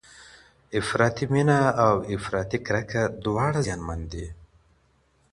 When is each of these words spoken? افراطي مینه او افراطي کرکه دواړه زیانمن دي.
افراطي 0.79 1.25
مینه 1.33 1.59
او 1.85 1.95
افراطي 2.17 2.57
کرکه 2.67 3.01
دواړه 3.23 3.59
زیانمن 3.65 4.01
دي. 4.11 4.25